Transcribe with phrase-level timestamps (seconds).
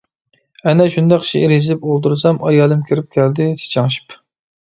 [0.69, 4.17] ئەنە شۇنداق شېئىر يېزىپ ئولتۇرسام ئايالىم كىرىپ كەلدى چىچاڭشىپ.